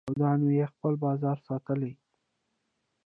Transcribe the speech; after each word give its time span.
له 0.03 0.05
یهودیانو 0.07 0.45
نه 0.49 0.53
یې 0.59 0.65
خپل 0.73 0.93
بازار 1.05 1.37
ساتلی. 1.47 1.93